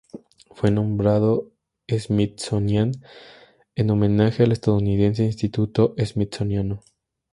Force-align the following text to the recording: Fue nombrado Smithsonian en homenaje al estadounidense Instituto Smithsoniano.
Fue 0.55 0.71
nombrado 0.71 1.51
Smithsonian 1.87 2.91
en 3.75 3.91
homenaje 3.91 4.41
al 4.41 4.51
estadounidense 4.51 5.23
Instituto 5.23 5.93
Smithsoniano. 5.95 6.81